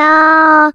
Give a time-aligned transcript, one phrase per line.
[0.00, 0.72] 也需要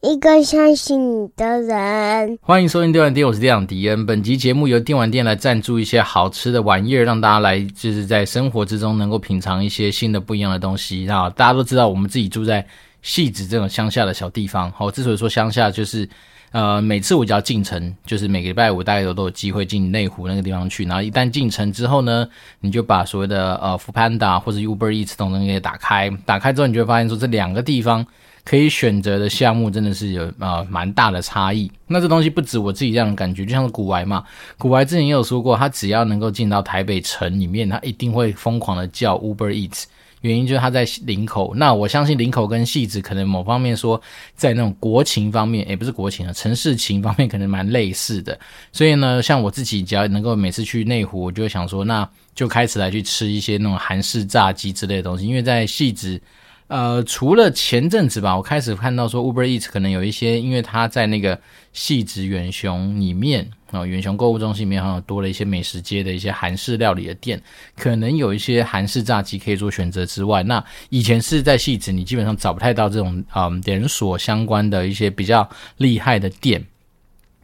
[0.00, 2.38] 一个相信你的人。
[2.42, 4.04] 欢迎收听电玩店，我是店长迪恩。
[4.04, 11.04] 本集节目由电玩店来赞助一些好吃的玩意儿，让大家来就是在生活之中能够品尝一些新的不一样的东西。
[11.06, 12.66] 那大家都知道，我们自己住在
[13.00, 14.70] 戏子这种乡下的小地方。
[14.72, 16.08] 好，之所以说乡下，就是。
[16.50, 20.84] 呃，每次我只要进城，就是每个礼拜五大概都都有机会进内湖那个地方去。
[20.84, 22.28] 然后一旦进城之后呢，
[22.60, 28.06] 你就把所谓的呃 Foodpanda 或者 Uber Eats 这种东西给打开，打开之后你就会发现说，这两个地方
[28.44, 31.70] 可以选择的项目真的是有呃蛮大的差异。
[31.86, 34.22] 那这东西不止我自己这样的感觉，就像是古玩嘛，
[34.58, 39.84] 古玩之前也有说过，他只要能够进到台北城里面，他一定会疯狂的叫 Uber Eats。
[40.20, 44.00] 原因就是他在林口，那我相信林口跟汐止可能某方面说，
[44.34, 48.38] 在那种国情方面，也不是国情啊，城市情方面可能蛮类似的。
[48.72, 56.20] 所以呢，像我自己只要能够每次去内湖，我就想说，那就开始来去吃一些那种韩式炸鸡之类的东西，因为在汐止。
[56.66, 61.38] 呃，除了前阵子吧，我开始看到说 Uber Eats 可能有一些，因为它在那个
[61.74, 67.40] 汐止远雄里面啊，远雄购物中心里面好像多了一些美食街的一些韩式料理的店，
[67.76, 76.64] 可能有一些韩式炸鸡可以做选择之外，那以前是在汐止，你基本上找不太到这种嗯连锁相关的一些比较厉害的店。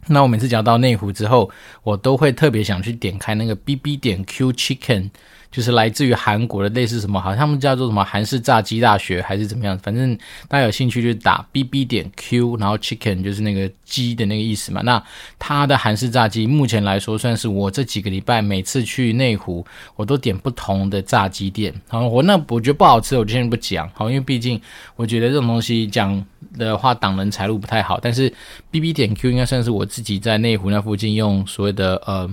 [0.07, 1.49] 那我每次讲到内湖之后，
[1.83, 5.11] 我都会特别想去点开那个 BB 点 Q Chicken。
[5.51, 14.81] 就是来自于韩国的类似什么，好像他们叫做什么韩式炸鸡大学还是怎么样，反正大家有兴趣就打 bb 点 q，然后 chicken 就是那个鸡的那个意思嘛。
[14.83, 15.03] 那
[15.37, 19.65] 它的韩式炸鸡目前来说算是我这几个礼拜每次去内湖，
[19.97, 21.73] 我都点不同的炸鸡店。
[21.89, 23.89] 好，我那我觉得不好吃，我就先不讲。
[23.93, 24.59] 好，因为毕竟
[24.95, 26.25] 我觉得这种东西讲
[26.57, 27.99] 的话挡人财路不太好。
[28.01, 28.31] 但是
[28.71, 32.29] bb 点 q 应该算是我自己在内湖那附近用所谓的呃。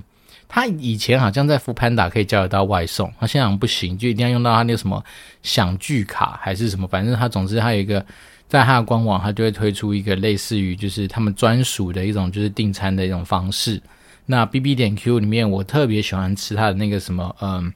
[0.49, 5.05] 他以前好像在 Foodpanda 可以叫得到外送，他现在好像不行，就一定要用到他那个什么
[5.43, 8.05] 享聚卡还是什么，反正他总之他有一个，
[8.49, 13.79] 在他的官网，他就会推出一个类似于就是他们专属的一种就是订餐的一种方式。
[14.25, 17.71] 那 BB 点 Q 里面，我特别喜欢吃它的那个什么，嗯，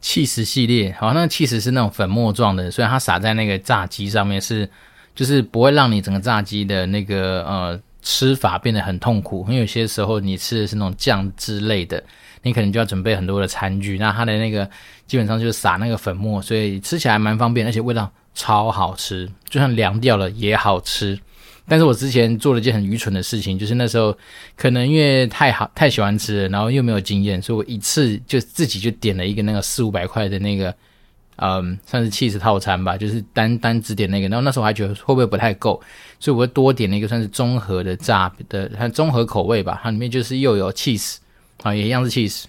[0.00, 4.68] 起司系列，好，那起司是那种粉末状的，所以它撒在那个炸鸡上面是，
[5.14, 7.80] 就是不会让你整个炸鸡的那个呃。
[8.08, 12.00] 吃法变得很痛苦，因为有些时候你吃的是那种酱之类的，
[12.42, 13.98] 你可能就要准备很多的餐具。
[13.98, 14.64] 那它的那个
[15.08, 21.18] 基本上就是撒那个粉末，所以吃起来蛮方便，而且味道超好吃，就算凉掉了也好吃。
[21.66, 24.16] 但是我之前做了一件很愚蠢的事情，就是那时候
[24.56, 30.72] 可能因为太好太喜欢吃了，然后又没有经验，所以我一次就自己就点了一个那个四五百块的那个。
[31.36, 35.80] 嗯，算是 cheese 套餐吧，就是单单只点那个，然后那时候我还觉得会不会不太够，
[36.18, 41.16] 所以我会多点了一个算是综合的炸的，它综合口味吧，它里面就是又有 cheese
[41.62, 42.44] 啊，也一样是 cheese。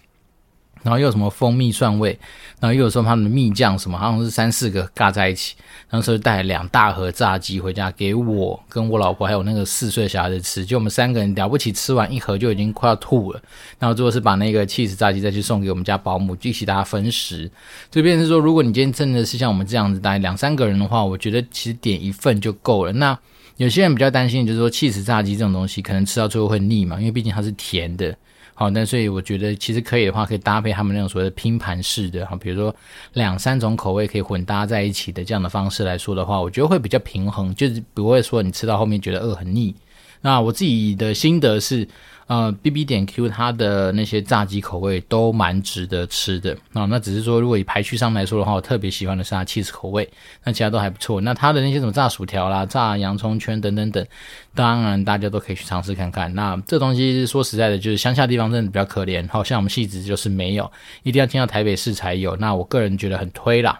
[0.87, 2.17] 然后又有什么蜂蜜蒜味，
[2.61, 5.53] 然后又有时候他们的蜜酱什么，好像是三四个尬在一起。
[5.89, 13.41] 然后所以带两大盒炸鸡回家给我跟我老婆还有那个四岁小孩子吃，就我们三个人了不起吃完一盒就已经快要吐了。
[13.77, 17.51] 然后最后是把那个起司炸鸡再去送给我们家保姆，一起大家分食。
[17.91, 22.93] 这边是说，如果你今天真的是像我们这样子带两三个人的话，我觉得其实点一份就够了。
[22.93, 23.17] 那
[23.57, 28.15] 有些人比较担心，就是说起司炸鸡这种东西可能吃到最后会腻嘛，因为毕竟它是甜的。
[28.59, 32.75] 好，那所以我觉得其实可以的话，可以搭配他们那种所谓的拼盘式的，哈，比如说
[33.13, 39.75] 两三种口味可以混搭在一起的这样的方式来说的话，我觉得会比较平衡，就是不会说你吃到后面觉得饿很腻。
[40.21, 41.87] 那我自己的心得是。
[42.27, 46.85] 呃，BB 点 Q 它的那些炸鸡口味都蛮值得吃的啊。
[46.85, 50.07] 那只是说，如果以排序上来说的话，我特别喜欢的是它起司口味，
[50.43, 51.21] 那其他都还不错。
[51.21, 54.05] 那它的那些什么炸薯条啦、炸洋葱圈等等等，
[54.53, 56.33] 当然大家都可以去尝试看看。
[56.35, 60.69] 那这东西说实在的，就是乡下地方真的比较可怜，好像我们汐止就是没有，
[61.03, 62.35] 一定要进到台北市才有。
[62.35, 63.79] 那我个人觉得很推啦。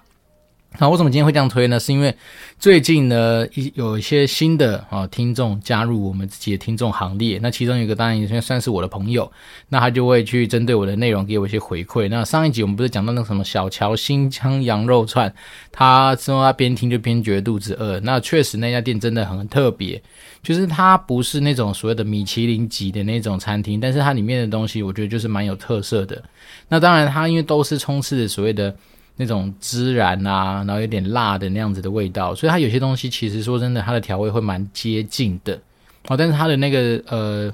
[0.79, 1.79] 那为什么今天会这样推呢？
[1.79, 2.15] 是因为
[2.59, 7.40] 最近呢，一有一些新的啊听众加入我们自己的听众行列。
[7.41, 9.31] 那其中有一个当然也算是我的朋友，
[9.69, 12.07] 那他就会去针对我的内容给我一些回馈。
[12.09, 15.34] 那上一集我们不是讲到那个什么小乔新疆羊肉串，
[15.72, 17.99] 他说他边听就边觉得肚子饿。
[18.02, 20.02] 那确实那家店真的很特别，
[20.43, 26.23] 就是它不是那种所谓的米其林级的那种餐厅，但是它里面的东西我觉得就是蛮有特色的。
[26.67, 28.75] 那当然它因为都是充斥着所谓的。
[29.19, 35.59] 那种孜然啊，然后有点辣的那样子的味道，所以它有些东西其实说真的，它的调味会蛮接近的
[36.08, 36.16] 哦。
[36.16, 37.52] 但是它的那个呃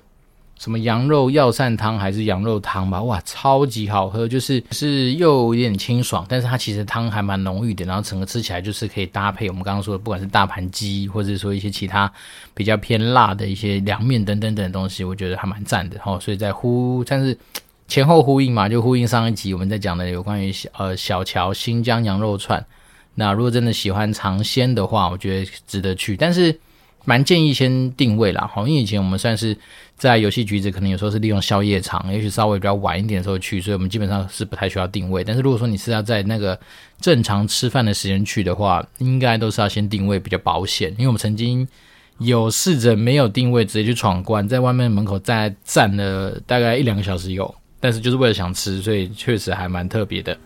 [0.59, 12.11] 什么羊肉药膳汤还是羊肉汤吧，哇，超级好喝，就是是又有点清爽，但是它其实汤还蛮浓郁的，然后整个吃起来就是可以搭配我们刚刚说的，不管是大盘鸡，或者说一些其他
[12.53, 16.19] 比较偏辣的一些凉面等等等的东西，我觉得还蛮赞的哦。
[16.21, 17.37] 所以在呼，但是。
[17.93, 22.65] 前后呼应嘛，就呼应上一集我们在讲的有关于呃小乔新疆羊肉串，
[23.13, 26.59] 那如果真的喜欢尝鲜的话，我觉得值得去，但是
[27.05, 29.55] 蛮建议先定位啦，好，因为以前我们算是
[29.95, 35.23] 在游戏局子，可能有时候是利用宵夜场，也许稍微比较晚一点的时候去，所以我们基本上是不太需要定位。
[35.23, 36.59] 但是如果说你是要在那个
[36.99, 41.67] 正常吃饭的时间去的话，应该都是要先定位比较保险，因为我们曾经
[42.17, 50.37] 有试着没有定位直接去闯关，在外面门口站站了大概一两个小时有，但是就是为了想吃，所以确实还蛮特别的。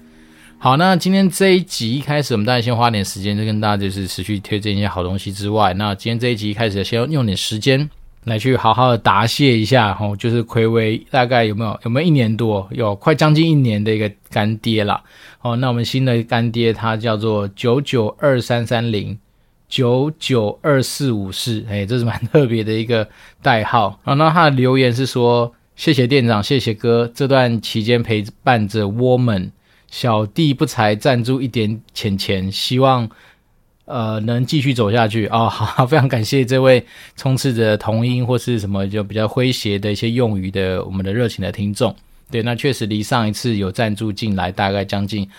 [0.57, 7.87] 好，那今天这一集一开始，我们大家先花点时间，就跟大家就是持续推荐一些好东西之外，那今天这一集一开始，先用点时间
[8.23, 15.03] 来去好好的答谢一下，吼，就是睽违大概有没有有没有一年多，有快将近一年的一个干爹啦。
[15.43, 19.15] 哦，那我们新的干爹他叫做九九二三三零
[19.69, 23.07] 九九二四五四，哎，这是蛮特别的一个
[23.43, 23.99] 代号。
[24.03, 29.51] 然后那他的留言是说：谢谢店长，谢谢哥，这段期间陪伴着我们。
[29.89, 33.07] 小弟不才赞助一点钱钱，希望
[33.85, 35.47] 呃能继续走下去哦。
[35.47, 36.83] 好，非常感谢这位
[37.15, 41.95] 充斥着童音或是什么就比较诙谐的一些用语的我们的热情的听众。
[42.31, 45.29] 对，那确实离上一次有赞助进来大概将近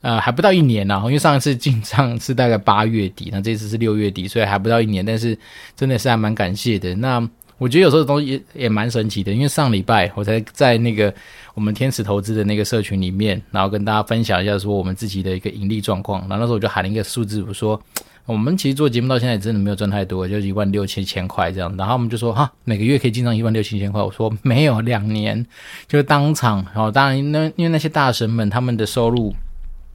[0.00, 5.36] 呃还不到一年呢，因为上一次进账是大概八月底，那这次是六月底，所以还不到一年，但是
[5.76, 6.94] 真的是还蛮感谢的。
[6.94, 7.28] 那。
[7.58, 11.12] 我觉得有时候东西也也蛮神奇的，因为上礼拜我才在那个
[11.54, 16.20] 我们天使投资的那个社群里面，然后跟大家分享一下说我们自己的一个盈利状况。
[16.28, 17.80] 然后那时候我就喊了一个数字，我说
[18.26, 21.74] 我们其实做节目到现在真的没有赚太多，就一万六七千块这样。
[21.76, 24.00] 然后我们就说哈，每个月可以进账一万六七千块。
[24.00, 25.44] 我说没有，两年
[25.88, 26.64] 就当场。
[26.72, 29.34] 然后当然那因为那些大神们他们的收入、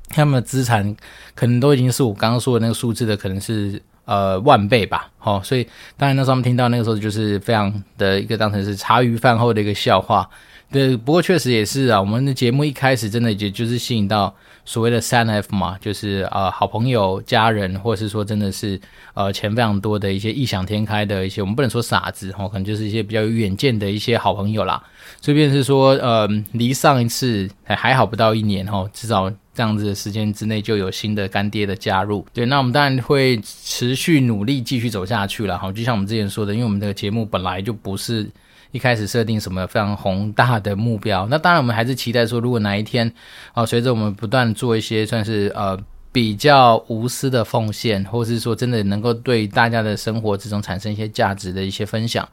[0.10, 0.94] 他们的资产
[1.34, 3.82] 可能都已经是我刚刚说的那个数字的，可能是。
[4.06, 5.66] 呃，万倍吧，好、哦，所以
[5.96, 10.30] 当然那时候我们听到那个时候就是非常的一个当成是茶余饭后的一个笑话，
[10.70, 14.36] 对，不过确实也是啊，我们的节目一开始真的也就是吸引到
[14.66, 18.78] 所谓的三 F 嘛，就是呃好朋友、家人，或者是说真的是
[19.14, 24.84] 呃钱非常多的一些异想天开的一些，我们不能说傻子哦，可能就是一些比较有远见的一些好朋友啦，
[25.22, 29.32] 所以便是说呃离上一次还还好不到一年哦，至少。
[29.56, 35.56] 这样子的时间之内就有新的干爹的加入，对，那我们当然会持续努力继续走下去了。
[35.56, 38.28] 好，就像我们之前说的，因为我们这个节目本来就不是
[38.72, 43.14] 一开始设定什么非常宏大的目标，那当然我们还是期待说，如果哪一天
[43.54, 45.80] 啊，随着我们不断做一些算是呃
[46.12, 52.28] 比较无私的奉献，或是说真的能够对大家的生活之中产生一些价值的一些分享，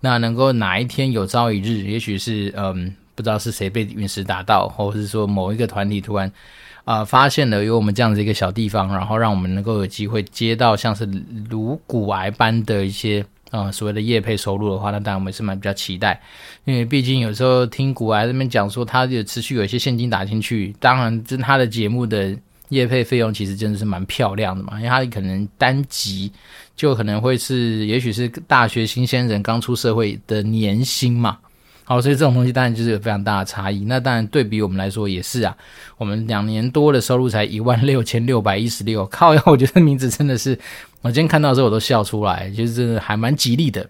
[0.00, 6.30] 那能够哪一天有朝一日，也许是嗯不知道是谁被陨石打到，或是说某一个团体突然。
[6.86, 11.04] 啊、发现了有我们这样子一个小地方，然后让我们能够有机会接到像是
[11.50, 16.20] 如骨癌般的一些啊、所谓的业配收入的话，那当然我们是蛮比较期待，
[16.64, 22.36] 因为毕竟有时候听骨癌这边讲说，他有持续有一些现金打进去，当然这他的节目的
[22.68, 26.30] 业配费用其实真的是蛮漂亮的嘛，因为他可能单集
[26.76, 31.36] 就可能会是，也许是大学新鲜人刚出社会的年薪嘛。
[31.88, 33.84] 好，所以这种东西当然就是有非常大的差异。
[33.84, 35.56] 那当然对比我们来说也是啊，
[35.96, 39.28] 我们两年多的收入才一万六千六百一十六，靠！
[39.46, 40.58] 我觉得名字真的是，
[41.00, 43.88] 我今天看到的时候我都笑出来，就是还蛮吉利的。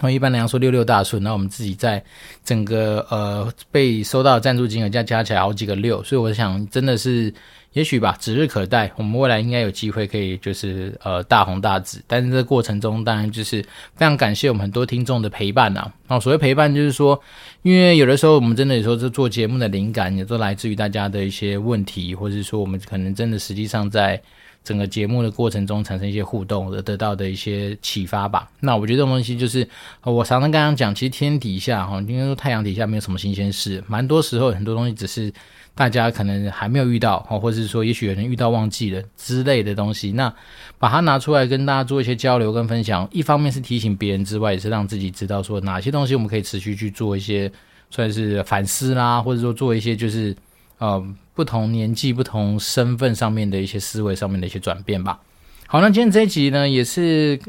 [0.00, 2.02] 那一般来说六六大顺，那我们自己在
[2.44, 7.32] 整个呃被收到的赞助金额加加起来好几个六，所以我想真的是。
[7.74, 8.90] 也许吧，指日可待。
[8.96, 13.60] 我们未来应该有机会可以就是呃大红大紫，但是这个过程中当然就是
[13.94, 16.16] 非常感谢我们很多听众的陪伴呐、啊。
[16.16, 17.20] 哦，所谓陪伴就是说，
[17.62, 24.20] 因为有的时候我们真的有时候是做节目的灵感，也都来自于大家的一些问题，或者是说我们可能真的实际上在
[24.64, 28.48] 整个节目的过程中产生一些互动而得到的一些启发吧。
[28.58, 29.68] 那我觉得这种东西就是
[30.02, 35.32] 我常常刚刚讲，其实天底下哈，应该说太阳底下没有什么新鲜事，蛮多时候很多东西只是。
[35.76, 40.32] 大家可能还没有遇到，或者是说，也许有人遇到忘记了之类的东西，那
[40.78, 47.50] 把它拿出来跟大家做一些交流跟分享，一方面是提醒别人之外，也是让自己知道说哪些东西我们可以持续去做一些
[47.90, 50.32] 算是反思啦，或者说做一些就是
[50.78, 55.20] 呃不同年纪、不同身份上面的一些思维上面的一些转变吧。
[55.66, 57.40] 好，那今天这一集呢，也是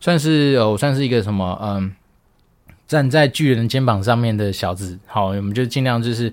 [0.00, 1.94] 算是哦，算是一个什么嗯、
[2.86, 4.98] 站在巨人肩膀上面的小子。
[5.06, 6.32] 好，我们就尽量就是。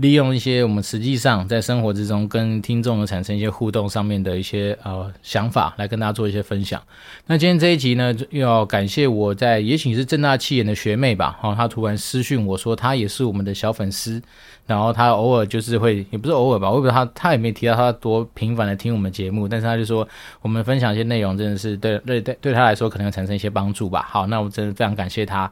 [0.00, 6.82] 利用一些我们实际上在生活之中跟听众产生一些互动上面的一些呃想法，来跟大家做一些分享。
[7.26, 14.22] 那今天这一集呢，又要感谢我在也许是正大气研的学妹吧，哈、她突然私讯我说她也是我们的小粉丝，
[14.66, 20.08] 然后她偶尔就是会，也不是偶尔吧，我也不知道她她也没提到她多频繁的听我们节目，但是她就说
[20.40, 24.06] 我们分享一些内容真的是对对对对她来说可能会产生一些帮助吧。
[24.08, 25.50] 好，那我真的非常感谢她。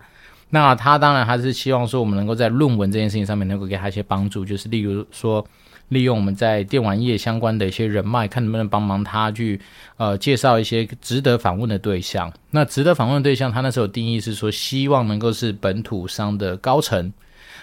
[0.50, 5.44] 那他当然还是希望说，我们能够在论文这件事情上面能够给他一些帮助，就是例如说，
[5.88, 9.60] 利用我们在电玩业相关的一些人脉，看能不能帮忙他去
[9.96, 12.32] 呃介绍一些值得访问的对象。
[12.50, 17.12] 那值得访问的对象，他那时候定义是说，希望能够是本土商的高层。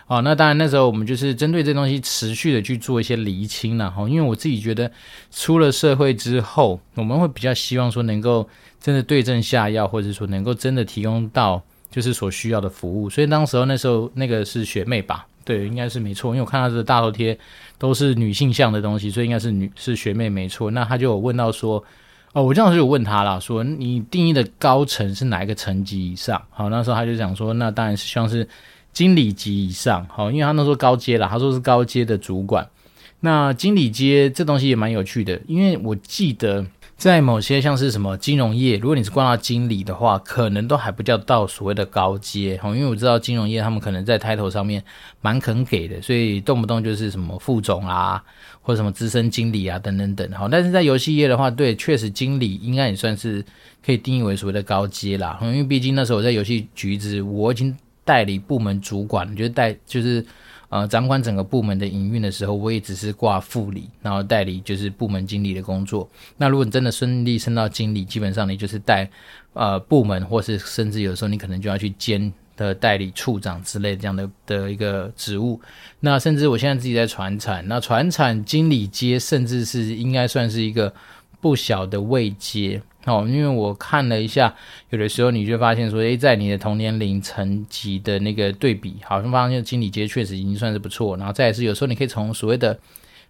[0.08, 4.08] 哦，那当然那时候我们就是针对这东西持续的去做一些厘清了哈。
[4.08, 4.92] 因为我自己觉得，
[5.32, 8.48] 出了社会之后，我们会比较希望说能够
[8.80, 11.60] 真的对症下药，或者说能够真的提供到
[11.96, 13.10] 就是所需要的服务。
[13.10, 15.26] 所以当时候那时候那个是学妹吧。
[15.46, 17.38] 对，应该是没错，因为我看到这大头贴
[17.78, 20.70] 都是女性向的东西，所以应该是女是学妹没错。
[20.72, 21.82] 那他就有问到说，
[22.34, 26.42] 哦，我这样就有问他了，说你定义的高层是哪一个层级以上？
[26.50, 28.46] 好，那时候他就讲说，那当然是希望是
[28.92, 30.06] 经理级以上。
[30.10, 32.68] 好，因为他那时候高阶啦，他说是高阶的主管。
[33.20, 36.66] 那经理阶这东西也蛮有趣的，因为我记得。
[36.98, 44.82] 在某些像是什么金融业，如果你是挂到经理的话，可能都还不叫到所谓的高阶哈，因为我知道金融业他们可能在 title 上面
[45.20, 48.24] 蛮肯给的，所以动不动就是什么副总啊，
[48.62, 50.48] 或者什么资深经理啊等等等哈。
[50.50, 53.44] 但是在游戏业的话，对，确实经理应该也算是
[53.86, 57.76] 可以定义为所谓的高阶啦，因为毕竟那时候我在游戏局子，我已经
[58.06, 60.26] 代理部门主管，就是带就是。
[60.76, 66.06] 呃，掌管整个部门的营运的时候，我也只是挂副理，然后代理就是部门经理的工作。
[66.36, 69.10] 那如果你真的顺利升到经理，基本上你就是带
[69.54, 75.62] 呃部门，或是甚至有时候你可能就要去兼的代理处长之类的这样的的一个职务。
[76.02, 80.94] 那甚至我现在自己在传产，那传产经理阶，甚至是应该算是一个
[81.40, 82.82] 不小的位阶。
[83.06, 84.54] 哦，因为我看了一下，
[84.90, 91.16] 有的时候你就发现说，诶，在你的同年龄层级的那个对比，好像发现经理阶确实已经算是不错。
[91.18, 92.78] 然后再也是有时候你可以从所谓的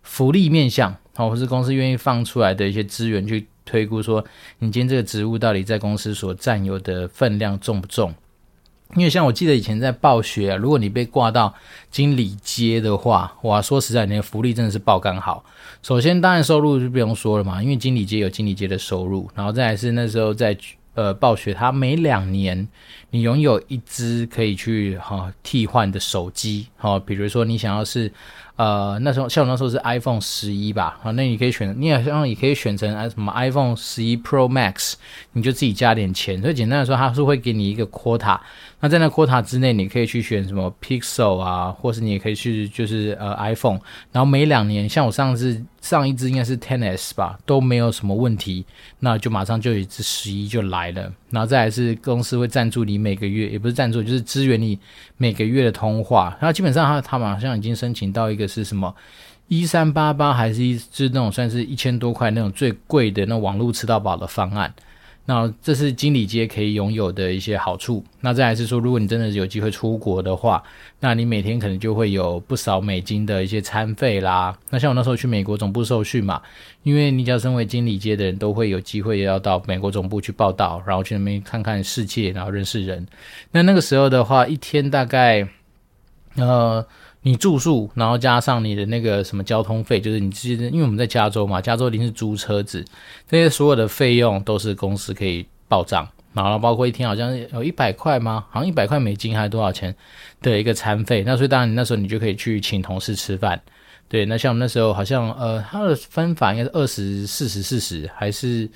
[0.02, 4.24] 福利面向，哦，或是公司愿意放出来的一些资源去推估说，
[4.60, 8.14] 你今天这个职务到底在公司所占有的分量重不重。
[8.96, 11.54] 因为像我记得以前在暴雪啊，如果你被挂到
[11.92, 15.44] 经理街的话，哇，说实在，你的福利真的是爆肝好。
[15.82, 20.58] 首先，当然收入就不用说了嘛，因为经理街有经理街的收入，然后再来是那时候在
[20.94, 22.68] 呃暴雪，它每两年
[23.16, 28.12] 你拥有一只可以去哈、替换的手机，哈、比如说你想要是。
[28.58, 34.94] 呃，那时候像我那时候是 iPhone 十一吧，好，那你可以选，你好像也可以选成什么 iPhone 十一 Pro Max，
[35.34, 36.40] 你就自己加点钱。
[36.40, 38.40] 所以简单来说，它是会给你一个 quota，
[38.80, 43.80] 那在那 quota 之内，你可以去选什么 Pixel 啊，或是你也可以去就是呃 iPhone，
[44.14, 48.66] 然后每两年，像我上次上一支应该是 XS 吧，都没有什么问题，
[49.02, 51.12] 那就马上就有一只十一就来了。
[51.36, 54.80] 然后再来是公司会赞助你每个月，也不是赞助，就是支援你
[55.18, 56.36] 每个月的通话。
[56.40, 58.96] 然后基本上他他们好像已经申请到一个是什么
[59.50, 64.74] 一三八八，还是一是那种算是一千多块那种最贵的那网络吃到饱的方案。
[65.28, 68.04] 那这是经理阶可以拥有的一些好处。
[68.22, 70.64] 那再来是说，如果你真的有机会出国的话，
[71.00, 74.56] 那你每天可能就会有不少美金的一些餐费啦。
[74.70, 76.42] 那像我那时候去美国总部受训嘛，
[76.84, 83.08] 因为你只要身为经理阶的人都会有机会要到美国总部去报到，然后去那边看看世界，然后认识人。
[83.52, 85.48] 那那个时候的话，一天大概
[86.36, 86.86] 呃。
[87.28, 92.86] 你住宿，然后加上你的那个什么交通费，就是你其实因为我们在加州嘛，加州一定是租车子，
[93.28, 98.46] 这些所有的费用都是公司可以报账，然后包括一天好像有一百块吗？
[98.52, 99.96] 好像一百块美金还是多少钱
[100.40, 101.24] 的一个餐费？
[101.26, 103.60] 那所以当然你那时候你就可以去请同事吃饭，
[104.08, 108.70] 对，那像我们那时候好像呃，它的分法应该是二十四十四十还是？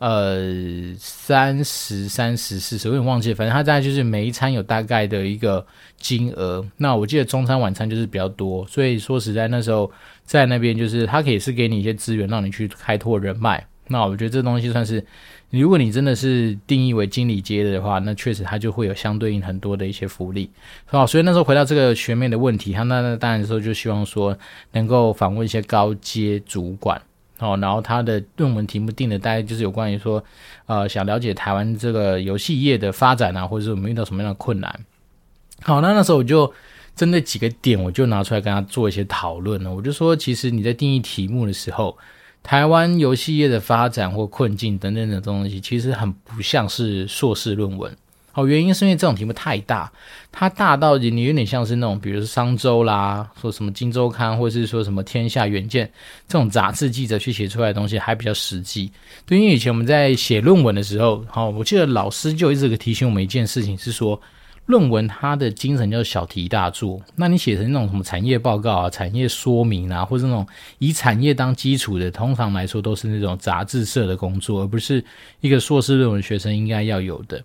[0.00, 5.64] 呃，三十三十四十，我有点忘记了，反正他大概就是每一餐有大概的一个
[5.98, 6.66] 金额。
[6.78, 9.92] 那我记得中餐晚餐就是比较多，所以说实在那时候
[10.24, 13.62] 在那边就是他可以是给你一些资源，让你去开拓人脉。
[13.88, 15.04] 那我觉得这东西算是，
[15.50, 20.50] 如果你真的是定义为经理阶的话，那确实他就会有相对应很多的一些福利。
[20.86, 24.34] 好，所以那时候回到这个学妹的问题，他那那当然时候就希望说
[24.72, 26.98] 能够访问一些高阶主管。
[27.40, 30.22] 哦，然后他的论文题目定的大概就是有关于说，
[30.66, 34.80] 呃，想了解台湾这个游戏业的发展啊，或者是我们遇到什么样的困难。
[35.62, 36.52] 好，那那时候我就
[36.94, 39.74] 针对几个点，我就拿出来跟他做一些讨论了。
[39.74, 41.96] 我就说，其实你在定义题目的时候，
[42.42, 47.94] 台湾游戏业的发展或困境等等的东西，其实很不像是硕士论文。
[48.40, 49.92] 好，原因是因为这种题目太大，
[50.32, 55.86] 它大到你有点像是那种，比如说商周啦，说什么今周刊，或者是说什么天下远见
[56.26, 58.90] 这种杂志记者去写出来的东西，还比较实际。
[59.26, 64.18] 对，因为以前我们在写论文的时候，好，我记得老师就一直提醒我们一件事情，是说
[64.64, 66.98] 论文它的精神叫小题大做。
[67.16, 70.46] 那你写成那种什么产业报告啊、产业说明啊，或者那种
[70.78, 75.04] 以产业当基础的，通常来说都是那种杂志社的工作，而不是
[75.42, 77.44] 一个硕士论文学生应该要有的。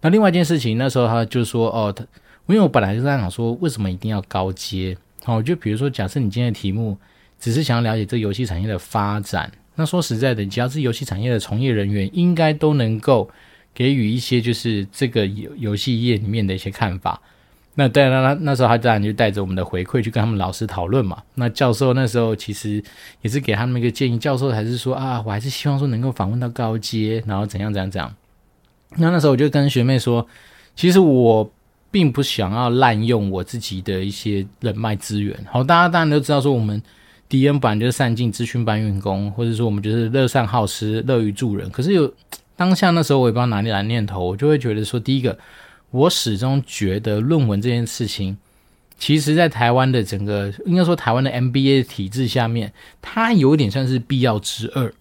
[0.00, 2.04] 那另外一件事情，那时候他就说，哦，他
[2.46, 4.96] 因为我本来就在想说，为什么一定要高阶？
[5.24, 6.96] 好，就比如说，假设你今天的题目
[7.40, 9.50] 只是想要了解这游戏产业的发展。
[9.74, 13.28] 那说实在的，只要是游戏产业的从业人员，应该都能够
[13.74, 17.20] 给予一些就是这个游游戏业里面的一些看法。
[17.74, 21.22] 那当然那那时候他当然就带着我们的回馈去跟他们老师讨论嘛。
[21.34, 22.82] 那教授那时候其实
[23.20, 28.14] 也是给他们一个建议，教授还是说啊，我还是希望说能够访问到高阶，然后怎样怎样怎样。
[28.94, 30.26] 那那时候我就跟学妹说，
[30.76, 31.50] 其实我
[31.90, 35.36] 并不想要滥用我自己的一些人脉资源。
[35.50, 36.80] 好，大家当然都知道说我们。
[37.28, 41.68] D N 版就是善尽资讯搬运工，或者说我们就是乐善好施、乐于助人。
[41.70, 42.14] 可是有
[42.54, 45.36] 当下那时候，我也不知道哪里来念头，我就会觉得说，第一个，
[45.90, 48.36] 我始终觉得论文这件事情，
[48.96, 54.94] 其实在台湾的整个应该说台湾的 MBA 体制下面，它有点算是必要之二。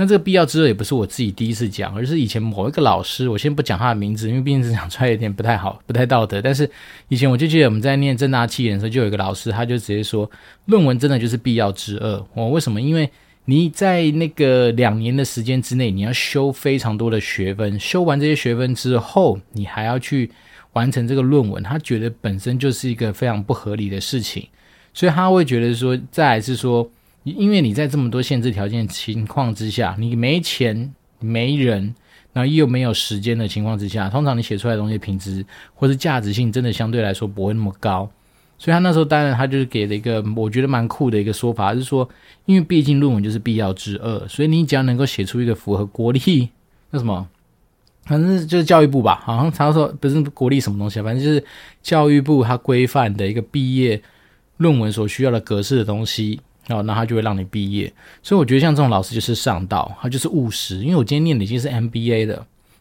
[0.00, 6.40] 那这个必要之恶也不是我自己第一次讲，而是以前某一个老师，我先不讲他的名字，因为毕竟是讲出来有点不太好，不太道德。
[6.40, 6.66] 但是
[7.08, 10.30] 以前我就记得我们在念正大七研的时候，就有一个老师，他就直接说，
[10.64, 12.26] 论文真的就是必要之恶。
[12.32, 12.80] 我为什么？
[12.80, 13.10] 因为
[13.44, 20.30] 你在那个两年的时间之内，你要修非常多的学分，修完这些学分之后，你还要去
[20.72, 24.48] 完成这个论文，他觉得本身就是一个非常不合理的事情，
[24.94, 26.90] 所以他会觉得说，再来是说。
[27.24, 31.94] 因为你在这么多限制条件情况之下，你没钱、没人，
[32.32, 38.10] 然后又没有时间的情况之下，通常你写出来的东西品质或是价值性真的相对来说不会那么高。
[38.56, 42.08] 所以他那时候当然他就是给了一个我觉得蛮酷的一个说法，是说，
[42.44, 46.50] 因为毕竟论文就是必要之恶，所以你只要能够写出一个符合国立
[46.90, 47.26] 那什么，
[48.04, 51.42] 反正就是教育部吧，好像他说不是国立什么东西，反正就是
[51.82, 54.02] 教育部它规范的一个毕业
[54.58, 56.40] 论文所需要的格式的东西。
[56.68, 60.78] 哦，那他就会让你毕业，所以我觉得像这种老师就是上道，他就是务实。
[60.78, 62.34] 因为我今天念的已经是 MBA 的，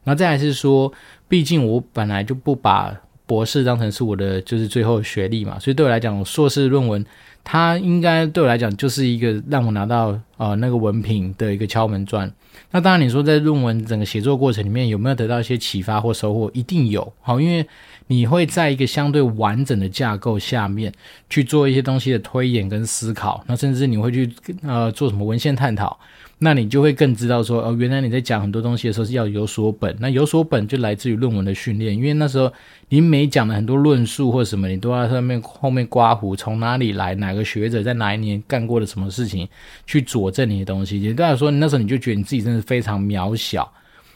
[0.04, 0.92] 然后再来是说，
[1.28, 7.04] 毕竟我本来就不把博士当成是我的就是最后学历嘛，所以对我来讲，硕士论文
[7.44, 12.32] 它应该对我来讲就是一个让我拿到呃那个文凭的一个敲门砖。
[12.72, 17.14] 那当然你说在论文整个写作过程里面有没有得到一些启发或收获，一定有。
[17.22, 17.66] 好，因为。
[18.12, 20.92] 你会在一个相对完整的架构下面
[21.30, 24.28] 去做一些东西的推演跟思考，那甚至你会去
[24.64, 25.96] 呃做什么文献探讨，
[26.42, 32.50] 那你就会更知道说哦，原来你在讲很多东西的时候是要有所本，那有所本就来自于论文的训练，因为那时候
[32.88, 39.46] 你每讲的很多论述或什么，你都要上面后面刮胡，从哪里来，哪个学者在哪一年干过的什么事情
[39.86, 43.70] 去佐证你的东西，也代表说那时候你就觉得你自己真的非常渺小。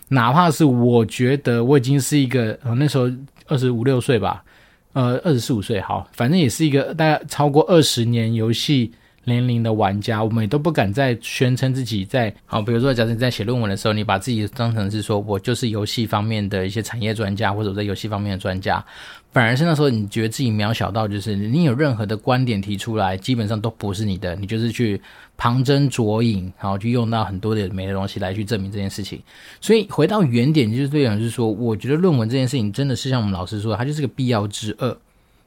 [0.08, 3.10] 哪怕是我觉得我已经是一个，呃，那时候
[3.48, 4.44] 二十五六岁吧，
[4.94, 8.92] 呃，二十四五岁，好，反正也是一个大概超过二十年游戏
[9.26, 18.84] 年龄的玩家，我们也都不敢再宣称自己在好，比如说，假设你在写论文的时候，你把自己当成是说我就是游戏方面的一些产业专家，或者我在游戏方面的专家，
[19.32, 25.02] 反而是那时候你觉得自己渺小到，就是你有任何的观点提出来，基本上都不是你的，你就是去
[25.38, 29.22] 旁征卓引，然后去用到很多的没的东西来去证明这件事情。
[29.62, 34.98] 所以回到原点，就是对讲，就是说，我觉得论文这件事情真的是像我们老师说，它就是个必要之恶。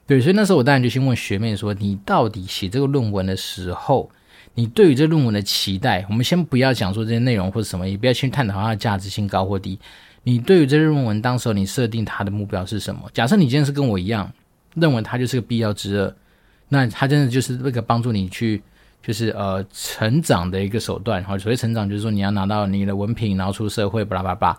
[0.07, 4.09] 对，所以那时候我当然就先问学妹说：“你到底写这个论文的时候，
[4.55, 6.07] 你对于这论文的期待？
[6.09, 9.77] 我们先不要讲说这些内容或者什么，也不要去探讨它的价值性高或低。
[10.23, 13.11] 你对于这论文，当时候你设定它的目标是什么？
[13.12, 14.33] 假设你今天是跟我一样，
[14.75, 16.14] 认为它就是个必要之恶，
[16.69, 18.62] 那它真的就是那个帮助你去，
[19.03, 21.25] 就是呃成长的一个手段。
[21.25, 24.59] 好，所谓成长，就是说你要拿到你的文凭，然后出社会，巴拉巴拉。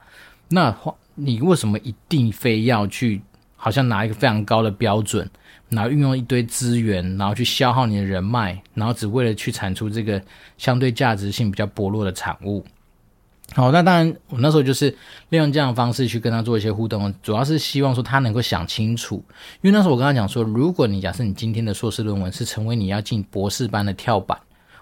[0.49, 0.77] 那
[1.15, 3.21] 你为什么一定非要去？”
[3.57, 5.29] 好像拿一个非常高的标准，
[5.67, 10.21] 然后运用一堆资源，然后去消耗你的人脉，然后只为了去产出这个
[10.57, 12.63] 相对价值性比较薄弱的产物。
[13.53, 14.89] 好，那当然，我那时候就是
[15.29, 19.23] 利用这样的方式去跟他做一些互动，主要是希望说他能够想清楚。
[19.61, 24.37] 因为那时候我跟他讲说，如果你假设你今天的硕士论文是成为你要进博士班的跳板。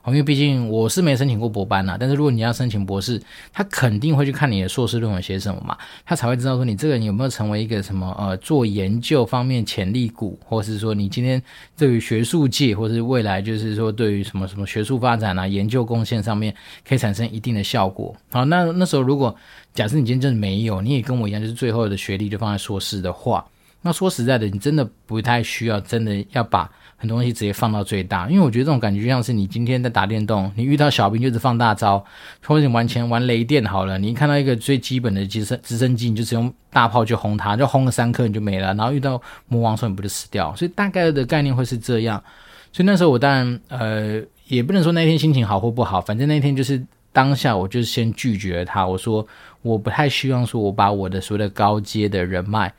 [0.07, 11.41] 因为毕竟我是没申请过博班呐，但是如果你要申请博士，他肯定会去看你的硕士论文写什么嘛，他才会知道说你这个人有没有成为一个什么呃做研究方面潜力股，或者是说你今天
[11.77, 16.53] 对于学术界或者是未来就是说对于什么什么学术发展啊、研究贡献上面
[16.87, 18.15] 可以产生一定的效果。
[18.31, 19.35] 好，那那时候如果
[19.73, 23.45] 假设你今天真的没有，你也跟我一样，就是最后的学历就放在硕士的话，
[23.85, 26.67] 那说实在的，你真的不太需要真的要把。
[26.97, 32.03] 很多东西直接放到最大，因为我觉得这种感觉就像是你今天在打电动，你遇到小兵就是放大招，
[32.41, 42.23] 或者你玩钱玩雷电好了，你一看到一个最基本的直升直升机，你就只用大炮去轰它，就轰了三颗你就没了，然后遇到魔王说你不就死掉，所以大概的概念会是这样。
[42.71, 49.27] 所以那时候我当然呃也不能说那天心情好或不好，反正那天就是当下我就先拒绝他，我说
[49.61, 52.73] 我不太希望说我把我的所谓的高阶的人脉。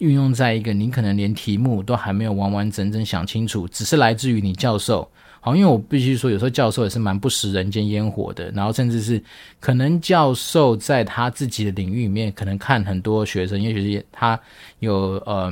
[0.00, 5.08] 运用在一个你可能连题目都还没有完完整整想清楚，只是来自于你教授。
[5.42, 9.22] 好，因为我必须说，有时候教授也是蛮不食人间烟火的，然后甚至是
[9.58, 14.38] 可能教授在他自己的领域里面，可能看很多学生，也许是他
[14.80, 15.50] 有呃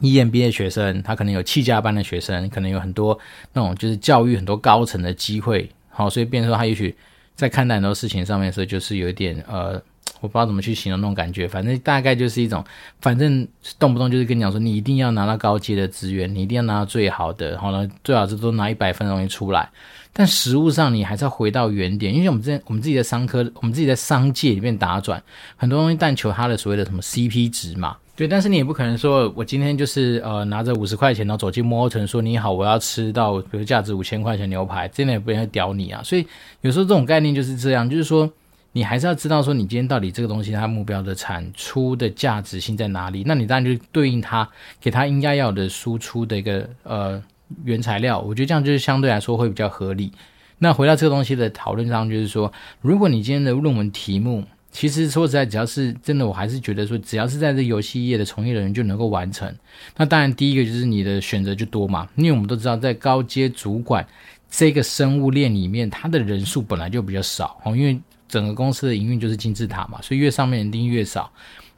[0.00, 3.16] EMBA 学生，他可能有企价班的学生，可能有很多
[3.52, 5.70] 那种就是教育很多高层的机会。
[5.88, 6.92] 好，所以变说他也许
[7.36, 9.80] 在看待很多事情上面的时候，就是有一点呃。
[10.26, 12.64] 我不知道怎么去形容那种感觉，反正大概就是一种，
[13.00, 13.46] 反正
[13.78, 19.70] 动不动就是跟你讲说，你一定要拿到高阶的资源，你一定要拿到最好的，然后呢，最好是都拿一百分的东西出来。
[20.12, 25.22] 但实物上，你还是要回到原点，因为我们之前我们自己在商科，我们自己在商界里面打转，
[25.56, 28.26] 很多东西但求它的所谓的什么 CP 值嘛，对。
[28.26, 36.00] 但是你也不可能说我今天就是呃拿着五十块钱，然后走进摩城说你好，我要吃到比如价值五千块钱牛排，真的也不会屌你啊。
[36.02, 36.26] 所以
[36.62, 38.30] 有时候这种概念就是这样，就是说。
[38.76, 43.22] 你还是要知道说，你今天到底这个东西它目标的产出的价值性在哪里？
[43.24, 44.46] 那你当然就对应它，
[44.78, 47.22] 给它应该要的输出的一个呃
[47.64, 48.20] 原材料。
[48.20, 50.12] 我觉得这样就是相对来说会比较合理。
[50.58, 59.50] 那回到这个东西的讨论上，就是说，如果你今天的论文题目，其实说实在，只要是真的，我还是觉得说，只要是在这游戏业的从业人员就能够完成。
[59.96, 64.06] 那当然，第一个就是你的选择就多嘛，因为我们都知道，在高阶主管
[64.50, 67.98] 这个生物链里面，它的人数本来就比较少哦，因为。
[68.28, 71.30] 整个公司的营运就是金字塔嘛，所以越上面人丁越少。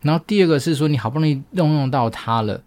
[0.03, 2.63] 然后第二个是说，你好不容易用用到它了，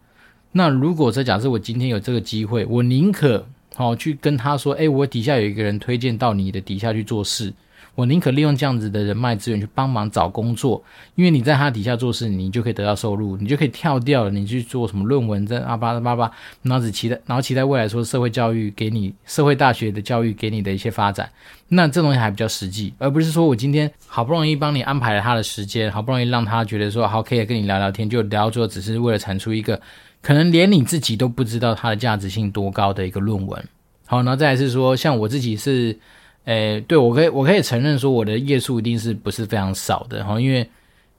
[0.51, 7.53] 那如果说假设我今天有这个机会，我宁可好、哦、去跟他说，哎，我底下有一个人推荐到你的底下去做事。
[7.93, 10.81] 我宁可利用这样子的人脉资源去帮忙找工作，
[11.15, 16.31] 因为你在他底下做事，你就可以得到收入，你就可以跳掉了，你去做什么论文在啊巴拉巴拉，
[16.63, 21.29] 然后只期待，然后期待未来说社会教育给你社会大学的教育给你的一些发展，
[21.67, 29.79] 那这东西还比较实际，而不是说我今天好不容易帮你安排了他的时间，好不容易让他觉得说好可以跟你聊聊天，就聊到最后只是为了产出一个
[30.21, 33.63] 可能连你自己都不知道它的价值性多高的一个论文。
[34.05, 35.99] 好，然后再来是说，像我自己是。
[36.45, 40.67] 诶，对，我可以，我可以承认说我的页数一定是不是非常少的哈，因为，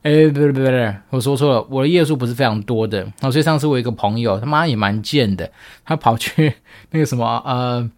[0.03, 2.99] 诶，不对不对不，我说错了，我的页数不是非常多的。
[3.03, 5.49] 然后所以上次我一个朋友，他妈也蛮贱的，
[5.85, 6.53] 他跑去
[6.91, 7.89] 那个什么呃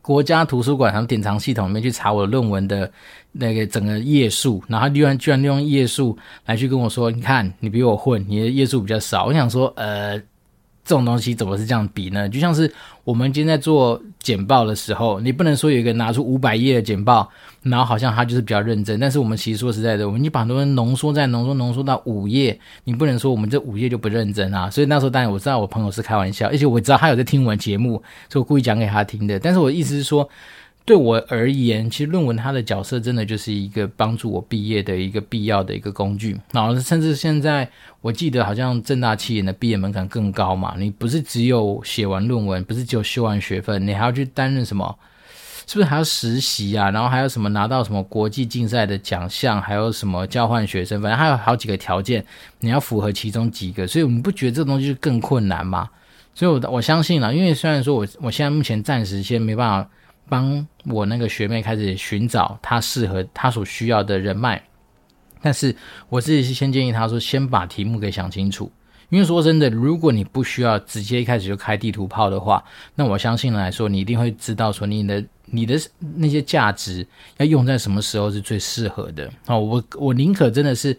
[0.00, 2.88] 国家图书馆，他们典藏系统里面去查我的论文的
[3.32, 9.24] 那个整个页数，然后他居然居然利用页数来去跟我说，你看你比我混，你的页数比较少。
[9.26, 10.22] 我想说，呃。
[10.88, 12.26] 这种东西怎么是这样比呢？
[12.26, 12.72] 就像是
[13.04, 17.30] 我们今天在做简报的时候，你不能说有一个拿出五百页的简报，
[17.62, 18.98] 然后好像他就是比较认真。
[18.98, 24.70] 但是我们其实说实在的，我们就把很多人浓缩在浓缩浓缩到五页，你不能说我们这五页就不认真啊。
[24.70, 29.38] 所以那时候当然我知道我朋友是开玩笑，而且我知道他有在听我们节目，所以我故意讲给他听的。
[29.38, 30.26] 但是我的意思是说。
[30.88, 36.34] 对我而言，其实论文它的角色真的就是一个帮助我毕业的一个必要的一个工具。
[36.50, 37.70] 然后甚至现在，
[38.00, 44.98] 我记得好像正大企研的毕业门槛更高嘛，你不是只有写完论文，不是只有修完学分，你还要去担任什么？
[45.66, 46.90] 是不是还要实习啊？
[46.90, 51.02] 然后还有什么拿到什么国际竞赛的奖项，还有什么交换学生？
[51.02, 52.24] 反正还有好几个条件，
[52.60, 53.86] 你要符合其中几个。
[53.86, 55.90] 所以，我们不觉得这东西更困难吗？
[56.34, 59.90] 所以我我相信了，因为虽然说我我现在目前暂时先没办法。
[60.28, 64.62] 帮我那个学妹开始寻找她适合她所需要的人脉，
[65.40, 65.74] 但是
[66.08, 68.70] 我自己是先建议她说，先把题目给想清楚。
[69.10, 72.62] 因为说真的，如果你不需要直接一开始就开地图炮的话，
[72.94, 75.80] 那我相信来说，你一定会知道说你的你的
[76.16, 77.06] 那些价值
[77.38, 79.30] 要用在什么时候是最适合的。
[79.46, 80.94] 哦，我我宁可真的是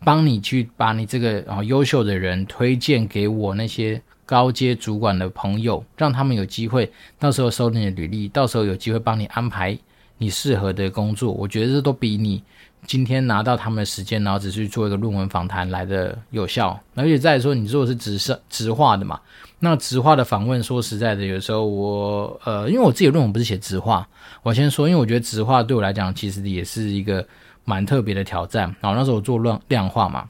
[0.00, 4.02] 帮你去把你这个啊优秀的人推荐给我那些。
[4.32, 9.78] 高阶主管的朋友，让他们有机会，到时候收你的履历，到时候有机会帮你安排
[10.16, 11.32] 你适合的工作。
[11.32, 12.42] 我觉得这都比你
[12.86, 16.80] 今天拿到他们的时间，然后只是做一个论文访谈来的有效。
[16.94, 19.20] 而且再说，你如果是直是直话的嘛，
[19.58, 24.08] 那直话的访问，说实在的，有时候我呃，因为我自己的论文不是写直话，
[24.42, 27.22] 我先说，因为我觉得直话对我来讲，其实也是一个
[27.66, 28.74] 蛮特别的挑战。
[28.80, 30.26] 然后那时候我做量量化嘛。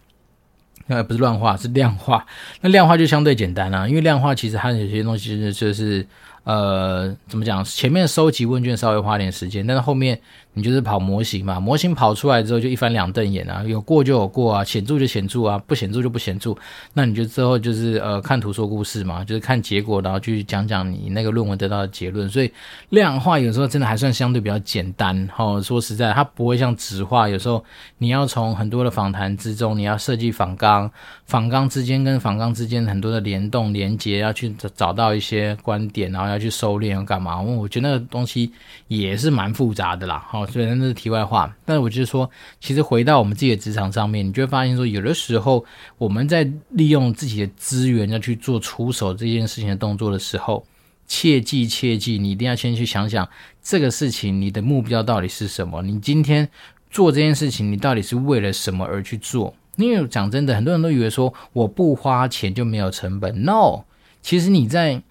[0.87, 2.25] 那，不是乱画，是量化。
[2.61, 6.07] 那量化就相对简单啦，啊，因为量化其实它有些东西就是，
[6.45, 7.65] 呃，怎么讲？
[7.65, 10.19] 前面收集问卷稍微花点时间，但是后面。
[10.55, 16.55] 你就是跑模型嘛，模型跑出来之后就一翻两瞪眼啊，有过就有过啊，显著就显著啊，不显著就不显著。
[16.93, 22.29] 那你就之后就是呃看图说故事嘛，就是看结果，然后去讲讲你那个论文得到的结论。
[22.29, 22.53] 所以
[22.91, 25.29] 量化有时候真的还算相对比较简单。
[25.39, 27.65] 哦，说实在，它不会像质化，有时候
[27.97, 30.91] 你要从很多的访谈之中，你要设计访纲，
[31.25, 37.41] 访纲之间跟访纲之间很多的联动连接，要去找找到一些观点，然后要去收敛要干嘛？
[37.43, 38.53] 因为我觉得那个东西
[38.89, 40.23] 也是蛮复杂的啦。
[40.47, 41.55] 所以那是题外话。
[41.65, 45.65] 但是我就是说，其实回到我们自己的职场上面，你就会发现说，有的时候
[45.99, 50.65] 我们在利用自己的资源要去做出手这件事情的动作的时候，
[51.07, 53.29] 切记切记，你一定要先去想想
[53.63, 55.83] 这个事情你的目标到底是什么？
[55.83, 56.49] 你今天
[56.91, 59.55] 做这件事情，你到底是为了什么而去做？
[59.77, 63.45] 因为讲真的，很多人都以为说我不花钱就没有成本。
[63.45, 63.85] No，
[64.21, 65.03] 其实你在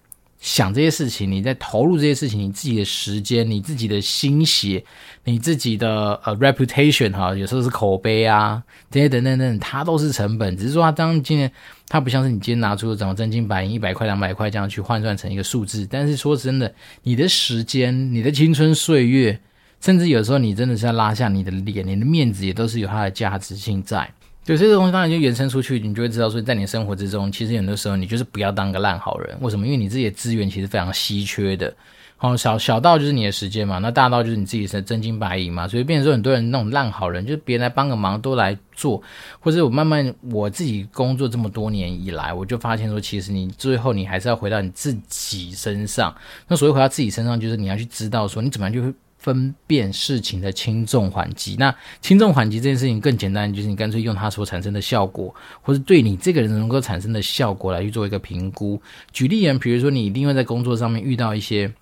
[0.42, 4.84] 想这些事情，你在投入这些事情，你自己的时间、你自己的心血、
[5.22, 10.56] 你自己的呃 reputation 哈，有时候是口碑啊这些等等等，它都是成本。
[10.56, 11.48] 只是说它当今天
[11.88, 15.86] 它不像是你今天拿出什么真金白银一百块、两百块这样去换算成一个数字。
[15.88, 16.74] 但是说真的，
[17.04, 19.38] 你的时间、你的青春岁月，
[19.80, 24.12] 甚至有时候你真的是要拉下你的脸、你的面子，也都是有它的价值性在。
[24.44, 29.38] 对，这个东西当然就延伸出去，你就会知道说，在你生活之中，其实很多时候你就是不要当个烂好人。
[29.40, 29.64] 为什么？
[29.64, 31.72] 因为你自己的资源其实非常稀缺的。
[32.16, 35.68] 好，小小到就是你的时间嘛，那大到就是你自己的真金白银嘛。
[35.68, 39.00] 所以变成说，很多人那种烂好人，就是别人来帮个忙都来做，
[39.38, 46.12] 或者我慢慢我自己工作这么多年以来，我就发现说，其实你最后你还是要回到你自己身上。
[46.48, 48.92] 那所谓回到自己身上，就是你要去知道说，你怎么样就会。
[49.22, 55.32] 分辨事情的轻重缓急，那轻重缓急这件事情更简单，就是你干脆用它所产生的效果，
[55.62, 58.82] 或者对你这个人能够产生的效果来去做一个评估。
[59.12, 61.72] 举例而言，比如说你一定会在工作上面遇到一些。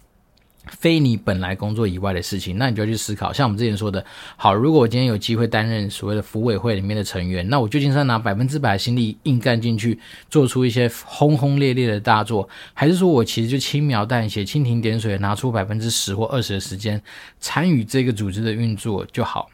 [0.78, 3.33] 非你本来工作以外的事情，那你就要去思考。
[3.33, 4.04] 像我们之前说的，
[4.37, 17.00] 好，如果我今天有机会担任所谓的服委会里面的成员，那我究竟是要拿百分之百的心力硬干进去，做出一些轰轰烈烈的大作，还是说我其实就轻描淡写、蜻蜓点水，拿出百分之十或二十的时间
[17.40, 19.50] 参与这个组织的运作就好？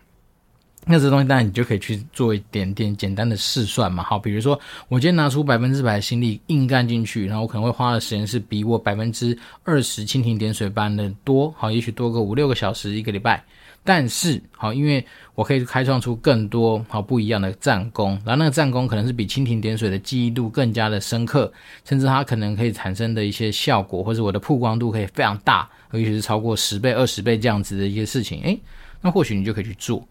[0.89, 13.43] 那这东西当然你就可以去做一点点简单的试算嘛，好，比如说我今天拿出百分之百的心力硬干进去，然后我可能会花的时间是比我百分之二十蜻蜓点水般的多，好，也许多个五六个小时一个礼拜，
[13.83, 21.53] 但是好，因为我可以开创出更多好不一样的战功，然后那个战功可能是比蜻蜓点水的记忆度更加的深刻，
[21.85, 28.57] 甚至它可能可以产生的一些效果，或者我的曝光度可以非常大，尤其是超过十倍、二十倍这样子的一些事情，诶，
[29.01, 30.07] 那或许你就可以去做。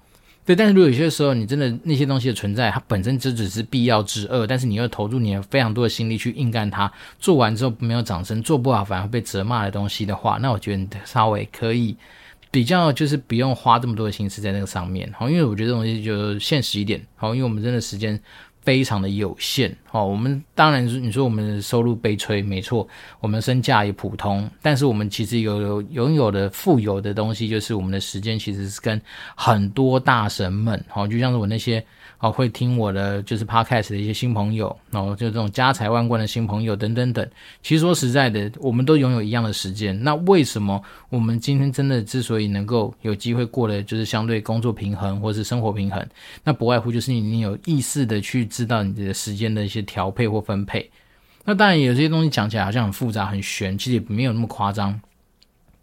[0.45, 11.97] 对，但是如果有些时候你真的那些东西的存在，它本身就只是必要之恶，但是你又投入你非常多的心力去硬干它，做完之后没有掌声，做不好反而被责骂的东西的话，那我觉得你稍微可以
[12.51, 18.19] 比较就是不用花这么多的心思在那个上面，好，因为我觉得这东西就现实一点，好，因为我们真的时间。
[18.65, 22.85] 非常的有限哦，我们当然你说我们的收入悲催，没错，
[23.21, 28.99] 我们身价也普通，但是我们其实有有拥有的富有的东西，就是我们的时间，其实是跟
[29.35, 31.85] 很多大神们，哦，就像是我那些。
[32.19, 37.27] 哦，会听我的就是 podcast 的一些新朋友，然后就这种家财万贯的新朋友等等等。
[37.61, 40.01] 其实说实在的，我们都拥有一样的时间。
[40.03, 46.05] 那为什么我们今天真的之所以能够有机会过得就是相对工作平衡或是生活平衡，
[46.43, 50.89] 那不外乎就是你你有意识的去知道你的时间的一些调配或分配。
[51.43, 54.99] 那当然有些东西讲起来好像很复杂很玄，其实也没有那么夸张。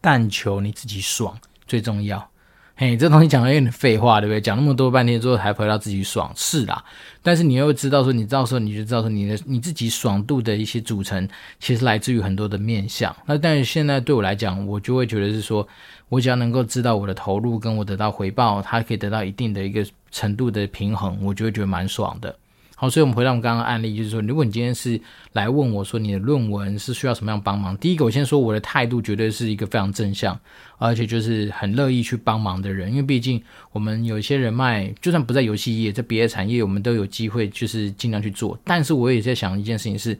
[0.00, 2.28] 但求你自己爽最重要。
[2.74, 4.40] 嘿，这东西讲的有点废话，对不对？
[4.40, 6.82] 讲那么多半天之后，还回到自己爽，是啦。
[7.22, 11.28] 但是你又知道说，你到时候你就知道说，你的你自己爽度的一些组成，
[11.60, 13.14] 其实来自于很多的面相。
[13.26, 15.66] 那但是现在对我来讲，我就会觉得是说，
[16.08, 22.34] 我只要能够知道我的投入跟我得到回报，它可以得到一定的一个程度的平衡，我就会觉得蛮爽的。
[22.82, 25.00] 好，所以我们回到我们刚刚的案例，就是说，如果你今天是
[25.34, 30.36] 来问我说你的论文是需要什么样帮忙，第一个我先说我的态度绝对是一个非常正向，
[30.78, 33.40] 而且就是很乐意去帮忙的人，因为毕竟
[33.70, 38.58] 我们有一些人脉，就算不在游戏业，在别的产业，我们都有机会就是尽量去做。
[38.64, 40.18] 但是我也在想一件事情是，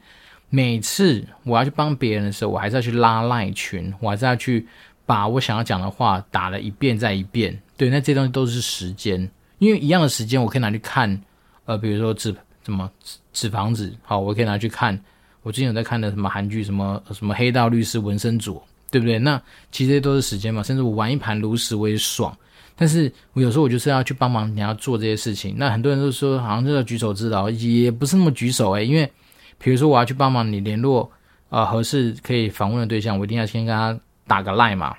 [0.49, 4.65] 每次我要去帮别人的时候，我还是要去拉赖群，我还是要去
[5.05, 7.61] 把我想要讲的话打了一遍再一遍。
[7.77, 11.21] 对，那这些东西都是时间，因为一样的时间我可以拿去看，
[11.65, 12.33] 呃，比如说自。
[12.65, 12.91] 什么
[13.33, 13.93] 纸房子？
[14.03, 14.99] 好，我可以拿去看。
[15.43, 19.19] 我最近有在看的什么韩剧，什么什么黑道律师文森佐，对不对？
[19.19, 20.63] 那其实都是时间嘛。
[20.63, 22.37] 甚至我玩一盘炉石我也爽。
[22.77, 25.55] 但是我有时候我就是要去帮忙你要做这些事情。
[25.59, 29.11] 那很多人都说好像这个举手之劳，也不是那么举手诶、因为
[29.59, 31.03] 比如说我要去帮忙你联络
[31.49, 34.95] 啊、呃、合适可以访问的对象，我一定要先跟他打个赖嘛。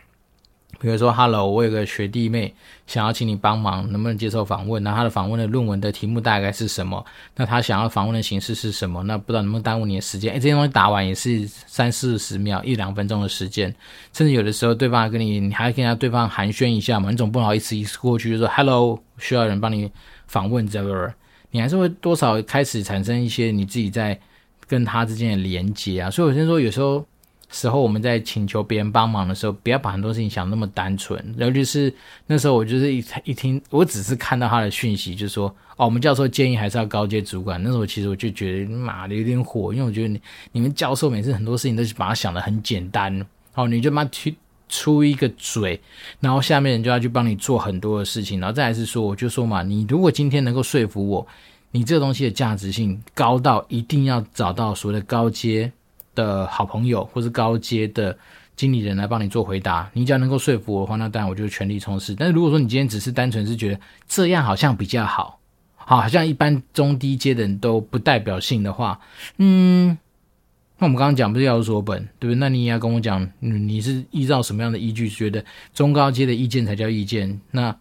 [0.83, 2.53] 比如说，Hello，我有个学弟妹
[2.87, 4.83] 想要请你帮忙，能不能接受访问？
[4.83, 7.05] 那他的访问的论文的题目大概是什么？
[7.37, 9.01] 那他想要访问的形式是什么？
[9.03, 10.33] 那不知道能不能耽误你的时间？
[10.33, 13.73] 诶，这些东西打完也是三四十秒、一两分钟的时间，
[14.11, 17.09] 甚至有的时候对方跟你，你还要跟他对方寒暄一下嘛？
[17.09, 19.89] 你总不好意思一次过去就说 Hello，需要人帮你
[20.27, 21.13] 访问，这个
[21.51, 24.19] 你还是会多少开始产生一些你自己在
[24.67, 26.11] 跟他之间的连接啊。
[26.11, 27.05] 所以我先说，有时候。
[27.53, 31.23] 时候，我们在请求别人帮忙的时候，不要把很多事情想那么单纯。
[31.37, 31.93] 尤其是
[32.25, 37.61] 那时候，我就是一一听，我只是看到他的讯息，就说，哦，我们教授建议还是要高阶主管。
[37.61, 40.19] 那时候其实我就觉得妈的有点火，因为我觉得你
[40.51, 44.35] 你们教授每次很多事情都是把它想得很简单，哦，你就妈去
[44.67, 45.79] 出一个嘴，
[46.19, 51.27] 然后下面人就要去帮你做很多的事情，然后再来是说，我就说嘛，你如果今天能够说服我，
[51.69, 55.71] 你这个东西的价值性高到一定要找到所谓的高阶。
[56.15, 58.17] 的好朋友或是高阶的
[58.55, 62.13] 经理人来帮你做回答，你只要能够说服我的话，那当然我就全力冲刺。
[62.13, 65.39] 但是如果说你今天只是单纯是觉得这样好像比较好，
[65.75, 68.99] 好，好像一般中低阶的人都不代表性的话，
[69.37, 69.97] 嗯，
[70.77, 72.35] 那我们刚刚讲不是要说本，对不对？
[72.35, 77.41] 那你也要跟我讲，嗯，你是依照什么样的依据觉得中高阶的意见才叫意见？
[77.49, 77.75] 那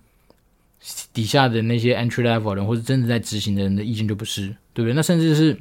[1.12, 4.94] 底下的那些 entry level 人或者真的在执行的人的意见就不是，对不对？
[4.94, 5.58] 那甚至是。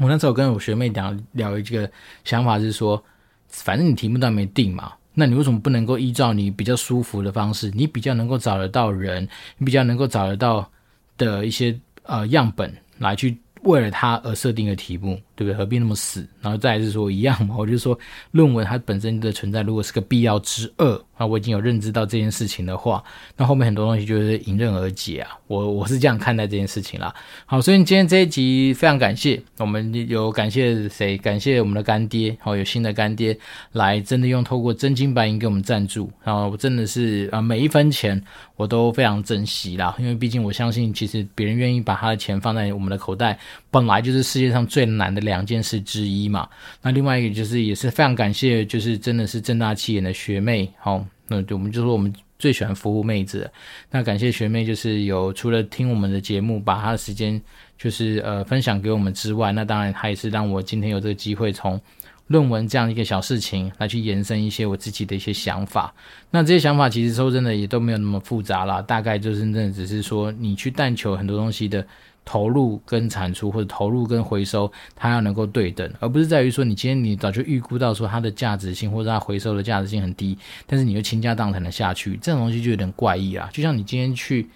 [0.00, 1.90] 我那时候跟我学妹聊聊一个
[2.24, 3.02] 想法是说，
[3.48, 10.70] 反正你题目都还没定嘛，那你为什么不能够依照你比较舒服的方式，你比较能够找得到人，你比较能够找得到
[11.16, 13.36] 的一些呃样本来去。
[13.64, 15.52] 为了他而设定的题目，对不对？
[15.52, 16.26] 何必那么死？
[16.40, 17.98] 然后再是说一样嘛，我就说
[18.30, 23.02] 论文它本身的存在，如果是个必要之恶，那我已经有认知到这件事情的话，
[23.36, 25.36] 那后面很多东西就是迎刃而解啊。
[25.46, 27.14] 我我是这样看待这件事情啦。
[27.46, 31.18] 好，所以今天这一集非常感谢，我们有感谢谁？
[31.18, 33.36] 感谢我们的干爹，好，有新的干爹
[33.72, 38.22] 来，真的用透过真金白银给我们赞助，然后我真的是啊每一分钱
[38.56, 43.38] 我都非常珍惜啦，因为毕竟我相信，其实别人愿意把他的钱放在我们的口袋。
[43.70, 46.48] 本来就是世界上最难的两件事之一嘛。
[46.82, 53.48] 那另外一个就是也是非常感谢，就是真的是正大气眼的学妹，好，那就我们就说我们最喜欢服务妹子。
[53.90, 57.40] 那感谢学妹，就是有除了听我们的节目，把她的时间
[57.76, 61.80] 就是呃分享给我们之外，那当然她也是让我今天有这个机会从
[62.26, 65.94] 论文这样一个小事情来去延伸一些我自己的一些想法。
[66.30, 71.86] 那这些想法其实说真的也都没有那么复杂啦，大概就是真的只是说你去但求很多东西的。
[72.28, 80.36] 投入跟产出，或者投入跟回收，它要能够对等，而不是在于说你今天你早就预估到说它的价值性或者它回收的价值性很低，
[80.66, 83.48] 但是你又倾家荡产的下去，这种东西就有点怪异啊。
[83.50, 84.46] 就像你今天去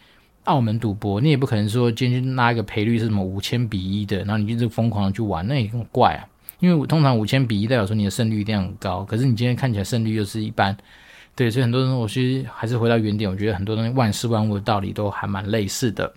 [0.44, 6.28] 澳门赌博，你也不可能说今天去拉一个赔率是什么五千比一的，然后你就是疯狂的去玩，那也很怪啊。
[6.60, 10.76] 因为通常五千比一代表说你的胜率一定很高，可是你今天看起来胜率又是一般，
[11.34, 16.12] 对，所以很多人我其实还是回到原点，我觉得很多东西万事万物的道理都还蛮类似的。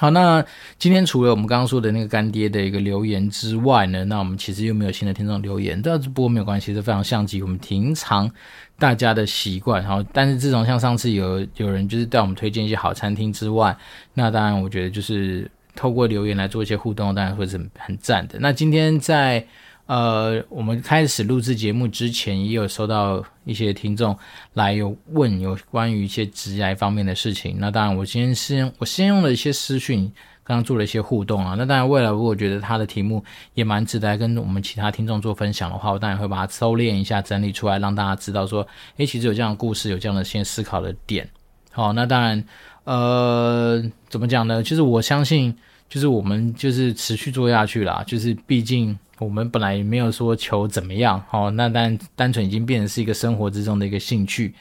[0.00, 0.44] 好，那
[0.78, 8.30] 今天除了我们刚刚说的那个干爹的一个留言之外呢，那我们其实又没有新的听众留言，但是不过没有关系，这非常像极我们平常
[8.78, 9.82] 大家的习惯。
[9.82, 13.76] 然后，但是自从像上次有有人就是带我们推荐一些好餐厅之外，
[14.14, 18.38] 那当然我觉得就是透过留言来做一些互动，当然会是很很赞的。
[18.40, 19.44] 那今天在。
[19.88, 24.14] 呃，我们开始录制节目之前，也有收到一些听众
[24.52, 27.56] 来有问有关于一些直癌方面的事情。
[27.58, 30.04] 那当然，我今天先我先用了一些私讯，
[30.44, 31.54] 刚刚做了一些互动啊。
[31.56, 33.24] 那当然，未来如果觉得他的题目
[33.54, 38.60] 也蛮值得跟我们其他听众做分享的话，我当然会把它收敛一下，整理出来，让大家知道说，
[38.98, 41.26] 诶，其实有这样的故事，有这样的先思考的点。
[41.70, 42.44] 好，那当然，
[42.84, 44.62] 呃，怎么讲呢？
[44.62, 45.56] 就是我相信，
[45.88, 48.94] 就是我们就是持续做下去啦，就是毕竟。
[49.18, 54.54] 我们本来也没有说求怎么样，哦，那单单纯已经变成是一个生活之中的一个兴趣。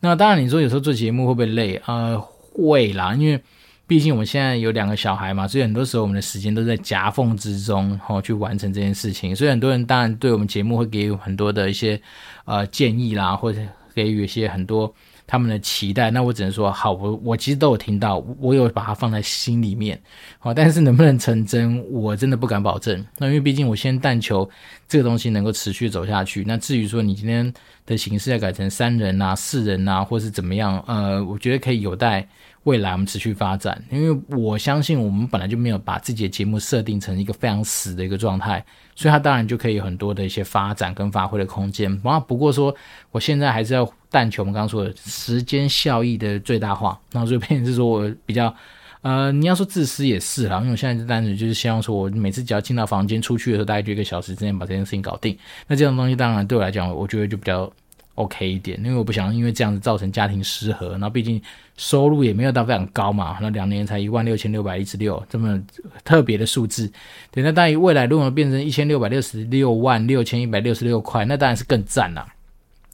[0.00, 1.80] 那当然，你说有时候做节目会不会累？
[1.86, 2.18] 呃，
[2.52, 3.40] 会啦，因为
[3.86, 9.34] 毕竟我们现在有两个小孩嘛，所以很多时候我们的时间都在夹缝之中，哦，去完成这件事情。
[9.34, 12.00] 所以很多人当然对我们节目会给予很多的一些
[12.44, 13.60] 呃建议啦，或者
[13.94, 14.94] 给予一些很多。
[15.26, 20.00] 他们的期待，那我只能说好，我我其实都有听到，我有把它放在心里面，
[20.38, 23.04] 好，但是能不能成真，我真的不敢保证。
[23.18, 24.48] 那因为毕竟我先但求
[24.86, 26.44] 这个东西能够持续走下去。
[26.46, 27.52] 那至于说你今天
[27.86, 32.28] 的形式要改成三人啊、四人啊，或是怎么样，呃，我觉得可以有待。
[32.64, 41.92] 未来我们持续发展，因为我相信我们本来就没有把自己的节目设定成一个非常死的一个状态，所以它当然就可以有很多的一些发展跟发挥的空间。
[42.02, 42.74] 啊，不过说
[43.10, 48.54] 我现在还是要但求我们刚刚说的时间效益的最大化，然后就变成是说我比较
[49.02, 55.36] 呃，你要说自私也是啦，因为我现在就单纯就是希望说我每次只要进到房间出去的时候，大概就一个小时之内把这件事情搞定。
[55.66, 57.70] 那这种东西当然对我来讲，我觉得就比较。
[58.14, 60.96] OK 一点，因为我不想因为这样子造成家庭失和。
[60.98, 61.40] 那毕竟
[61.76, 65.60] 收入也没有到非常高嘛，那两年才一万六千六百一十六这么
[66.04, 66.90] 特别的数字。
[67.30, 72.26] 对，那当然未来如果变成一千六百六十六万六千一百六十六块，那当然是更赞了。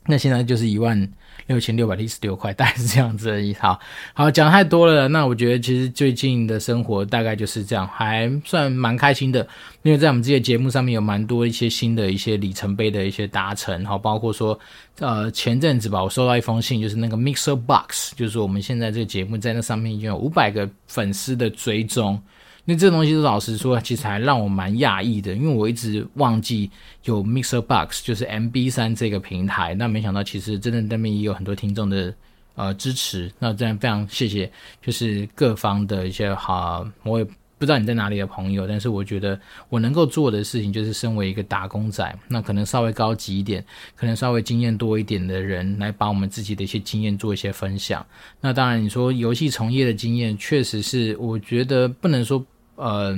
[0.06, 1.06] 那现在就是一万
[1.46, 3.54] 六千六百一十六块，大概是这样子而已。
[3.54, 3.78] 好，
[4.14, 5.08] 好，讲太多了。
[5.08, 9.46] 那我觉得其实最近的生活大概就是这样，还算蛮开心的。
[9.82, 14.58] 因为在我们这些节目上面有蛮多一些新的一些里程碑的一些达成，好，包括说，
[14.98, 22.20] 呃，前阵子吧，我收到一封信，就是那个 Mixer Box，就是我们现在这个节目在那上面已经有五百个粉丝的追踪。
[22.64, 26.70] 那这东西，老实说，其实还让我蛮讶异的，因为我一直忘记
[27.04, 29.74] 有 Mixer Box，就是 MB 三这个平台。
[29.74, 32.14] 那没想到，其实真的那边也有很多听众的
[32.54, 33.32] 呃支持。
[33.38, 34.50] 那这样非常谢谢，
[34.82, 37.26] 就是各方的一些好，我也
[37.60, 39.38] 不知道你在哪里的朋友，但是我觉得
[39.68, 48.04] 我能够做的事情，就是身为一个打工仔，那可能稍微高级一点，可能稍微经验多一点的人，来把我们自己的一些经验做一些分享。
[48.40, 52.44] 那当然，你说游戏从业的经验，确实是我觉得不能说。
[52.76, 53.14] 呃，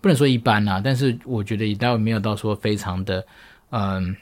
[0.00, 3.26] 不能说一般啦，但是我觉得也倒没有到说非常的，
[3.70, 4.14] 嗯、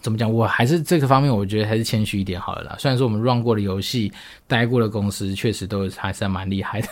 [0.00, 0.32] 怎么讲？
[0.32, 2.76] 我还是这个方面，我觉得还是谦虚一点好了啦。
[2.78, 4.12] 虽然说我们 run 过的游戏、
[4.46, 6.86] 待过的公司，确实都还是蛮厉害的。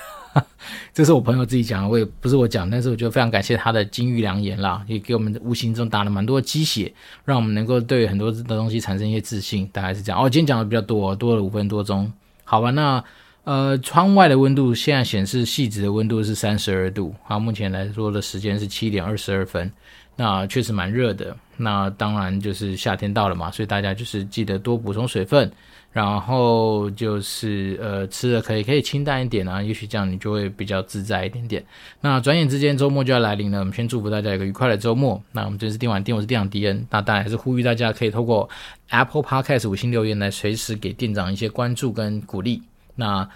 [0.93, 6.93] 这是我朋友自己讲的，我也不是我讲，但是我觉得非常感谢他的金玉良言啦，也给我们无形中打了蛮多鸡血，
[7.25, 9.69] 让我们能够对很多的东西产生一些自信。
[9.73, 10.21] 大概是这样。
[10.21, 12.13] 哦，今天讲的比较多，多了五分多钟，
[12.45, 13.03] 好吧，那。
[13.45, 19.71] 呃，窗外的温度现在显示细致的温度是三十二度，好，目前来说的时间是七点二十二分，
[20.17, 21.37] 那确实蛮热的。
[21.59, 25.51] 那当然就是夏天到了嘛，所以大家就是记得多补充水分，
[25.91, 31.65] 然后就是呃吃的可以可以清淡一点啊，也许这样你就会比较自在一点点。
[32.03, 35.19] 那转眼之间周末就要来临了，我们先祝福大家一个愉快的周末。
[35.33, 38.47] 那我们这是电玩店，我是店长迪恩，那当然还是呼吁大家可以透过
[38.91, 42.63] Apple Podcast 五星留言来随时给店长一些关注跟鼓励。
[42.95, 43.27] 那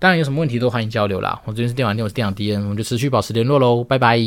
[0.00, 1.40] 当然有什么问题都欢迎交流啦。
[1.44, 4.18] 我这边是电玩店，我是店长迪恩，我们就持续保持联络喽，拜拜。